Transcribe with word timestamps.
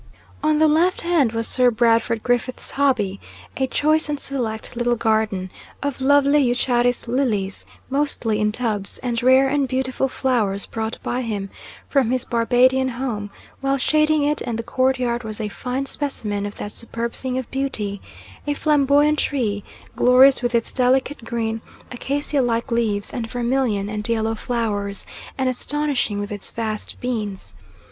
On 0.41 0.57
the 0.57 0.67
left 0.67 1.01
hand 1.03 1.31
was 1.31 1.47
Sir 1.47 1.69
Brandford 1.69 2.23
Griffiths' 2.23 2.71
hobby 2.71 3.19
a 3.55 3.67
choice 3.67 4.09
and 4.09 4.19
select 4.19 4.75
little 4.75 4.95
garden, 4.95 5.51
of 5.83 6.01
lovely 6.01 6.39
eucharis 6.43 7.07
lilies 7.07 7.67
mostly 7.87 8.39
in 8.41 8.51
tubs, 8.51 8.97
and 9.03 9.21
rare 9.21 9.47
and 9.47 9.67
beautiful 9.67 10.07
flowers 10.09 10.65
brought 10.65 10.97
by 11.03 11.21
him 11.21 11.51
from 11.87 12.09
his 12.09 12.25
Barbadian 12.25 12.89
home; 12.89 13.29
while 13.59 13.77
shading 13.77 14.23
it 14.23 14.41
and 14.41 14.57
the 14.57 14.63
courtyard 14.63 15.23
was 15.23 15.39
a 15.39 15.49
fine 15.49 15.85
specimen 15.85 16.47
of 16.47 16.55
that 16.55 16.71
superb 16.71 17.13
thing 17.13 17.37
of 17.37 17.51
beauty 17.51 18.01
a 18.47 18.55
flamboyant 18.55 19.19
tree 19.19 19.63
glorious 19.95 20.41
with 20.41 20.55
its 20.55 20.73
delicate 20.73 21.23
green 21.23 21.61
acacia 21.91 22.41
like 22.41 22.71
leaves 22.71 23.13
and 23.13 23.27
vermilion 23.29 23.87
and 23.87 24.09
yellow 24.09 24.33
flowers, 24.33 25.05
and 25.37 25.47
astonishing 25.47 26.19
with 26.19 26.31
its 26.31 26.49
vast 26.49 26.99
beans. 27.01 27.53